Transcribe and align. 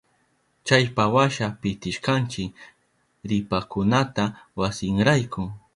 Chaypawasha 0.67 1.47
pitishkanchi 1.61 2.43
ripakunata 3.29 4.23
wasinrayku. 4.59 5.43